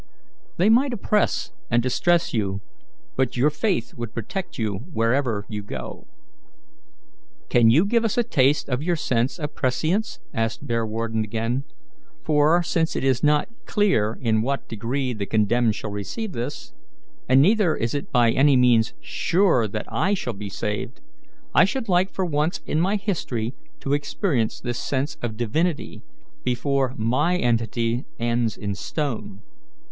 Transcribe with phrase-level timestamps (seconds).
[0.57, 2.59] "They might oppress and distress you,
[3.15, 6.07] but your faith would protect you wherever you might go."
[7.49, 11.65] "Can you give us a taste of your sense of prescience?" asked Bearwarden again;
[12.23, 16.73] "for, since it is not clear in what degree the condemned receive this,
[17.29, 20.99] and neither is it by any means sure that I shall be saved,
[21.53, 26.01] I should like for once in my history to experience this sense of divinity,
[26.43, 29.43] before my entity ends in stone."